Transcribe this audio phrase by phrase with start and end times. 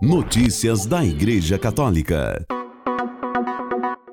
[0.00, 2.46] Notícias da Igreja Católica.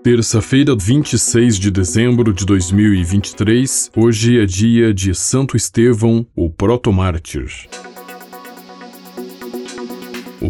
[0.03, 3.91] Terça-feira, 26 de dezembro de 2023.
[3.95, 7.69] Hoje é dia de Santo Estevão, o protomártir.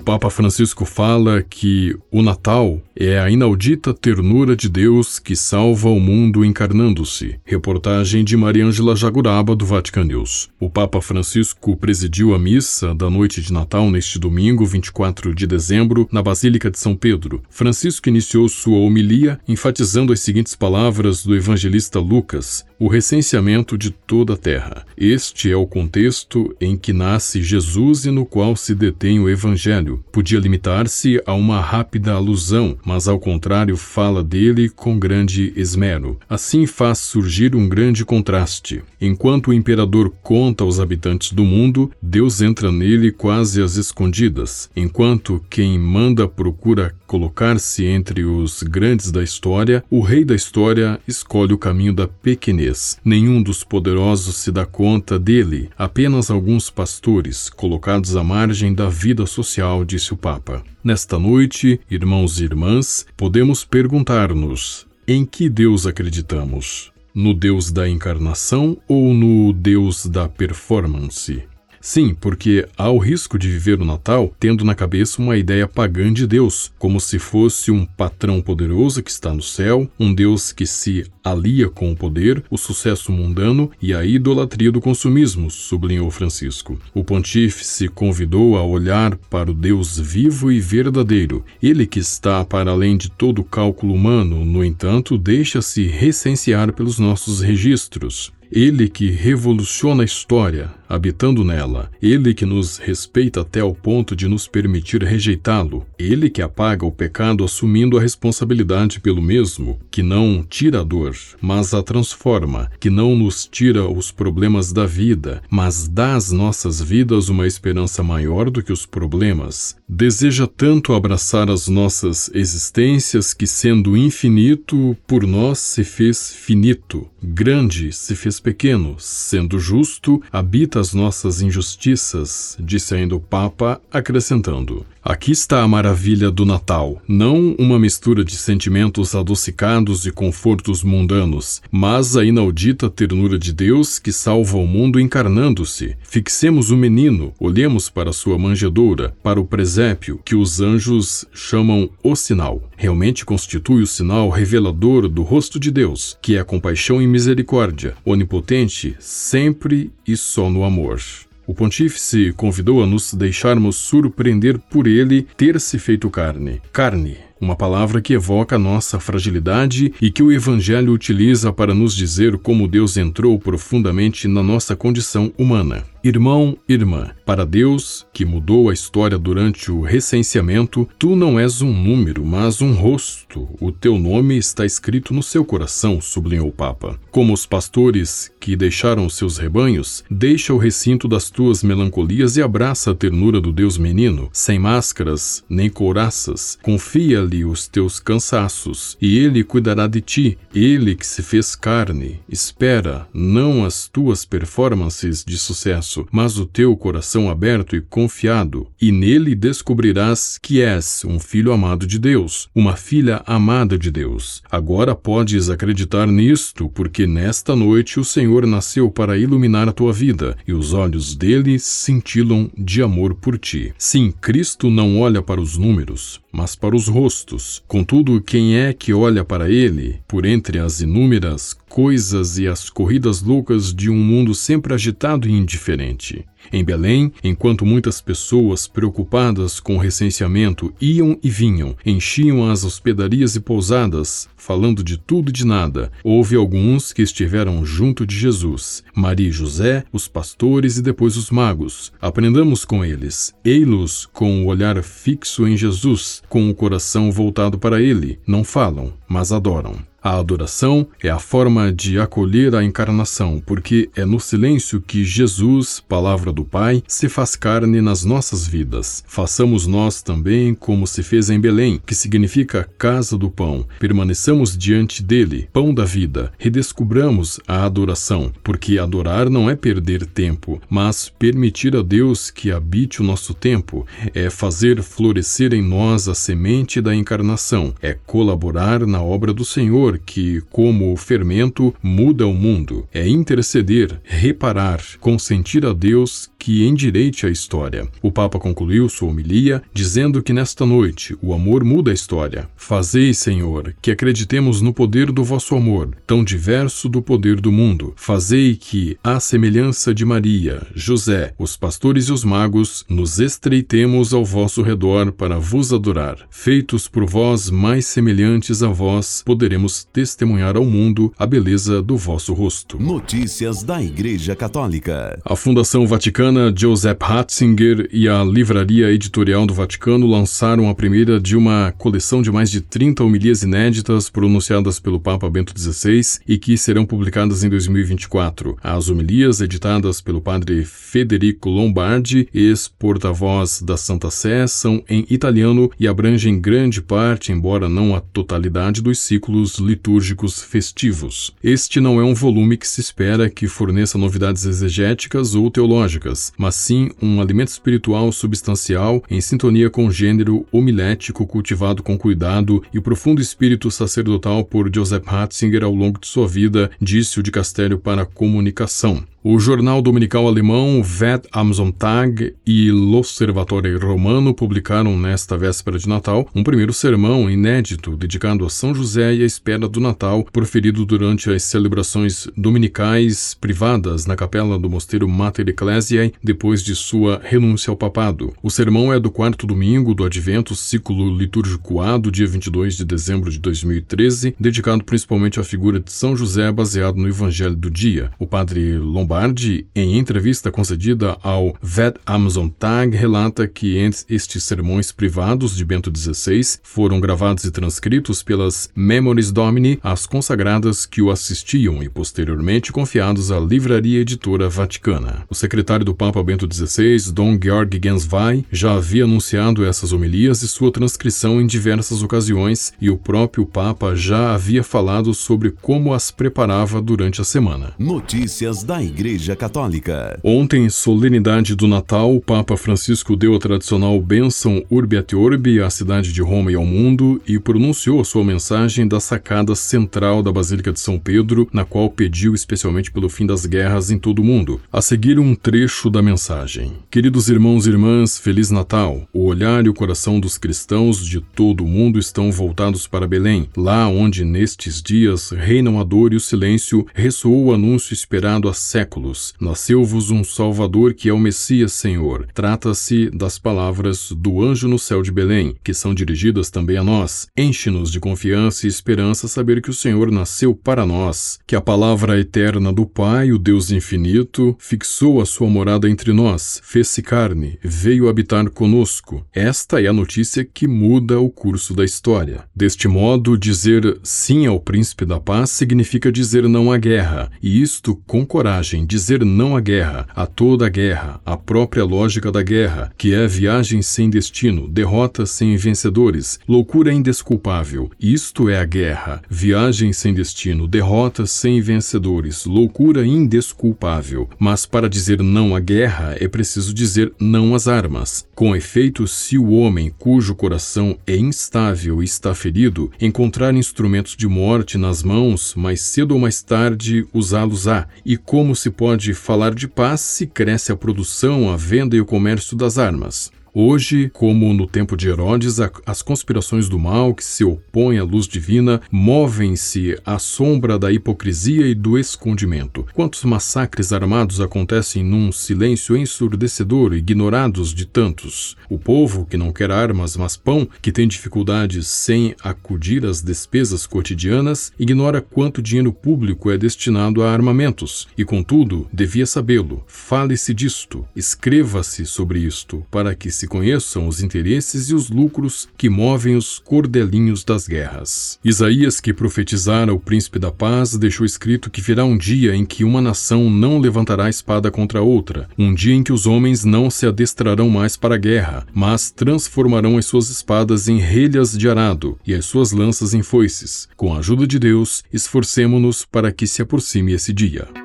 [0.06, 6.00] Papa Francisco fala que o Natal é a inaudita ternura de Deus que salva o
[6.00, 7.40] mundo encarnando-se.
[7.44, 10.48] Reportagem de Mariângela Jaguraba, do Vatican News.
[10.60, 16.08] O Papa Francisco presidiu a missa da noite de Natal neste domingo, 24 de dezembro,
[16.12, 17.42] na Basílica de São Pedro.
[17.50, 24.34] Francisco iniciou sua homilia enfatizando as seguintes palavras do evangelista Lucas: o recenseamento de toda
[24.34, 24.86] a terra.
[24.98, 30.04] Este é o contexto em que nasce Jesus e no qual se detém o Evangelho
[30.12, 36.20] podia limitar-se a uma rápida alusão, mas ao contrário fala dele com grande esmero.
[36.30, 38.82] Assim faz surgir um grande contraste.
[39.00, 45.44] Enquanto o imperador conta aos habitantes do mundo, Deus entra nele quase às escondidas, enquanto
[45.50, 51.58] quem manda procura colocar-se entre os grandes da história, o rei da história escolhe o
[51.58, 52.65] caminho da pequenez.
[53.04, 59.26] Nenhum dos poderosos se dá conta dele, apenas alguns pastores, colocados à margem da vida
[59.26, 60.64] social disse o Papa.
[60.84, 66.92] Nesta noite, irmãos e irmãs, podemos perguntar-nos: em que Deus acreditamos?
[67.14, 71.44] No Deus da encarnação ou no Deus da performance?
[71.86, 76.12] Sim, porque há o risco de viver o Natal tendo na cabeça uma ideia pagã
[76.12, 80.66] de Deus, como se fosse um patrão poderoso que está no céu, um Deus que
[80.66, 86.82] se alia com o poder, o sucesso mundano e a idolatria do consumismo, sublinhou Francisco.
[86.92, 92.72] O pontífice convidou a olhar para o Deus vivo e verdadeiro, ele que está para
[92.72, 98.34] além de todo cálculo humano, no entanto, deixa-se recensear pelos nossos registros.
[98.56, 104.30] Ele que revoluciona a história, habitando nela, ele que nos respeita até o ponto de
[104.30, 110.46] nos permitir rejeitá-lo, ele que apaga o pecado assumindo a responsabilidade pelo mesmo, que não
[110.48, 115.88] tira a dor, mas a transforma, que não nos tira os problemas da vida, mas
[115.88, 121.68] dá às nossas vidas uma esperança maior do que os problemas, deseja tanto abraçar as
[121.68, 129.58] nossas existências que, sendo infinito, por nós se fez finito, grande se fez pequeno, sendo
[129.58, 136.46] justo, habita as nossas injustiças, disse ainda o Papa, acrescentando: Aqui está a maravilha do
[136.46, 143.54] Natal, não uma mistura de sentimentos adocicados e confortos mundanos, mas a inaudita ternura de
[143.54, 145.96] Deus que salva o mundo encarnando-se.
[146.02, 152.16] Fixemos o menino, olhemos para sua manjedoura, para o presépio, que os anjos chamam o
[152.16, 152.68] sinal.
[152.76, 157.96] Realmente constitui o sinal revelador do rosto de Deus, que é compaixão e misericórdia,
[158.26, 161.00] onipotente sempre e só no amor.
[161.48, 166.60] O pontífice convidou a nos deixarmos surpreender por ele ter se feito carne.
[166.74, 172.40] Carne, uma palavra que evoca nossa fragilidade e que o Evangelho utiliza para nos dizer
[172.40, 175.86] como Deus entrou profundamente na nossa condição humana.
[176.06, 181.74] Irmão, irmã, para Deus, que mudou a história durante o recenseamento, tu não és um
[181.74, 183.50] número, mas um rosto.
[183.60, 187.00] O teu nome está escrito no seu coração, sublinhou o Papa.
[187.10, 192.92] Como os pastores que deixaram seus rebanhos, deixa o recinto das tuas melancolias e abraça
[192.92, 196.60] a ternura do Deus menino, sem máscaras nem couraças.
[196.62, 200.38] Confia-lhe os teus cansaços, e ele cuidará de ti.
[200.54, 206.76] Ele que se fez carne, espera não as tuas performances de sucesso mas o teu
[206.76, 212.76] coração aberto e confiado, e nele descobrirás que és um filho amado de Deus, uma
[212.76, 214.42] filha amada de Deus.
[214.50, 220.36] Agora podes acreditar nisto, porque nesta noite o Senhor nasceu para iluminar a tua vida,
[220.48, 223.74] e os olhos dele cintilam de amor por ti.
[223.78, 227.64] Sim, Cristo não olha para os números, mas para os rostos.
[227.68, 233.22] Contudo, quem é que olha para ele, por entre as inúmeras coisas e as corridas
[233.22, 236.26] loucas de um mundo sempre agitado e indiferente?
[236.54, 243.36] Em Belém, enquanto muitas pessoas preocupadas com o recenseamento iam e vinham, enchiam as hospedarias
[243.36, 248.82] e pousadas, falando de tudo e de nada, houve alguns que estiveram junto de Jesus,
[248.96, 251.92] Maria e José, os pastores e depois os magos.
[252.02, 253.34] Aprendamos com eles.
[253.44, 258.18] Ei-los com o olhar fixo em Jesus, com o coração voltado para ele.
[258.26, 259.76] Não falam, mas adoram.
[260.06, 265.84] A adoração é a forma de acolher a encarnação, porque é no silêncio que Jesus,
[265.90, 269.04] palavra do Pai, se faz carne nas nossas vidas.
[269.08, 273.66] Façamos nós também como se fez em Belém, que significa casa do pão.
[273.80, 276.32] Permaneçamos diante dele, pão da vida.
[276.38, 283.02] Redescubramos a adoração, porque adorar não é perder tempo, mas permitir a Deus que habite
[283.02, 289.02] o nosso tempo, é fazer florescer em nós a semente da encarnação, é colaborar na
[289.02, 295.74] obra do Senhor, que, como o fermento, muda o mundo, é interceder, reparar, consentir a
[295.74, 297.88] Deus que endireite a história.
[298.04, 302.48] O Papa concluiu sua homilia dizendo que nesta noite o amor muda a história.
[302.56, 307.94] Fazei, Senhor, que acreditemos no poder do vosso amor, tão diverso do poder do mundo.
[307.96, 314.24] Fazei que, à semelhança de Maria, José, os pastores e os magos, nos estreitemos ao
[314.24, 316.28] vosso redor para vos adorar.
[316.30, 322.36] Feitos por vós mais semelhantes a vós, poderemos testemunhar ao mundo a beleza do vosso
[322.36, 322.78] rosto.
[322.80, 325.20] Notícias da Igreja Católica.
[325.26, 331.36] A Fundação Vaticana Joseph Ratzinger e a Livraria Editorial do Vaticano lançaram a primeira de
[331.36, 336.58] uma coleção de mais de 30 homilias inéditas pronunciadas pelo Papa Bento XVI e que
[336.58, 338.58] serão publicadas em 2024.
[338.62, 345.88] As homilias, editadas pelo padre Federico Lombardi, ex-porta-voz da Santa Sé, são em italiano e
[345.88, 351.34] abrangem grande parte, embora não a totalidade, dos ciclos litúrgicos festivos.
[351.44, 356.56] Este não é um volume que se espera que forneça novidades exegéticas ou teológicas mas
[356.56, 362.78] sim um alimento espiritual substancial em sintonia com o gênero homilético cultivado com cuidado e
[362.78, 367.32] o profundo espírito sacerdotal por Joseph Ratzinger ao longo de sua vida, disse o de
[367.32, 369.04] Castério para a Comunicação.
[369.28, 376.30] O jornal dominical alemão Vet am Sonntag e L'Osservatore Romano publicaram nesta véspera de Natal
[376.36, 381.32] um primeiro sermão inédito dedicado a São José e à espera do Natal, proferido durante
[381.32, 387.76] as celebrações dominicais privadas na capela do mosteiro Mater Ecclesiae depois de sua renúncia ao
[387.76, 388.32] papado.
[388.44, 392.86] O sermão é do quarto domingo do Advento, ciclo litúrgico A, do dia 22 de
[392.86, 398.12] dezembro de 2013, dedicado principalmente à figura de São José baseado no Evangelho do dia.
[398.20, 404.44] O padre Lombardi Lombardi, em entrevista concedida ao Ved Amazon Tag, relata que entre estes
[404.44, 411.02] sermões privados de Bento XVI foram gravados e transcritos pelas Memories Domini, as consagradas que
[411.02, 415.24] o assistiam e posteriormente confiados à Livraria Editora Vaticana.
[415.30, 420.48] O secretário do Papa Bento XVI, Dom Georg Genswein, já havia anunciado essas homilias e
[420.48, 426.12] sua transcrição em diversas ocasiões, e o próprio Papa já havia falado sobre como as
[426.12, 427.74] preparava durante a semana.
[427.80, 430.20] Notícias da Igreja Igreja Católica.
[430.24, 435.70] Ontem, solenidade do Natal, o Papa Francisco deu a tradicional bênção Urbi et Orbi à
[435.70, 440.74] cidade de Roma e ao mundo e pronunciou sua mensagem da sacada central da Basílica
[440.74, 444.60] de São Pedro, na qual pediu especialmente pelo fim das guerras em todo o mundo.
[444.74, 446.74] A seguir, um trecho da mensagem.
[446.90, 449.08] Queridos irmãos e irmãs, Feliz Natal!
[449.14, 453.48] O olhar e o coração dos cristãos de todo o mundo estão voltados para Belém,
[453.56, 458.54] lá onde nestes dias reinam a dor e o silêncio, ressoou o anúncio esperado há
[458.54, 459.34] séculos séculos.
[459.40, 462.28] Nasceu-vos um Salvador que é o Messias Senhor.
[462.34, 467.28] Trata-se das palavras do anjo no céu de Belém, que são dirigidas também a nós.
[467.38, 472.20] Enche-nos de confiança e esperança saber que o Senhor nasceu para nós, que a palavra
[472.20, 478.08] eterna do Pai, o Deus infinito, fixou a sua morada entre nós, fez-se carne, veio
[478.08, 479.26] habitar conosco.
[479.34, 482.46] Esta é a notícia que muda o curso da história.
[482.56, 487.96] Deste modo, dizer sim ao príncipe da paz significa dizer não à guerra, e isto
[488.06, 492.92] com coragem, dizer não à guerra, a toda a guerra, a própria lógica da guerra,
[492.98, 497.92] que é viagem sem destino, derrota sem vencedores, loucura indesculpável.
[498.00, 504.28] Isto é a guerra, viagem sem destino, derrota sem vencedores, loucura indesculpável.
[504.40, 508.26] Mas para dizer não à guerra é preciso dizer não às armas.
[508.34, 514.28] Com efeito, se o homem cujo coração é instável e está ferido encontrar instrumentos de
[514.28, 519.68] morte nas mãos, mais cedo ou mais tarde usá-los-á, e como se pode falar de
[519.68, 523.32] paz se cresce a produção, a venda e o comércio das armas.
[523.58, 528.28] Hoje, como no tempo de Herodes, as conspirações do mal que se opõem à luz
[528.28, 532.86] divina movem-se à sombra da hipocrisia e do escondimento.
[532.94, 538.58] Quantos massacres armados acontecem num silêncio ensurdecedor, ignorados de tantos?
[538.70, 543.88] O povo, que não quer armas, mas pão, que tem dificuldades sem acudir às despesas
[543.88, 549.82] cotidianas, ignora quanto dinheiro público é destinado a armamentos, e contudo, devia sabê-lo.
[549.88, 555.68] Fale-se disto, escreva-se sobre isto, para que se se conheçam os interesses e os lucros
[555.78, 558.40] que movem os cordelinhos das guerras.
[558.44, 562.84] Isaías, que profetizara o príncipe da paz, deixou escrito que virá um dia em que
[562.84, 567.06] uma nação não levantará espada contra outra, um dia em que os homens não se
[567.06, 572.34] adestrarão mais para a guerra, mas transformarão as suas espadas em relhas de arado e
[572.34, 573.88] as suas lanças em foices.
[573.96, 577.85] Com a ajuda de Deus, esforcemo-nos para que se aproxime esse dia.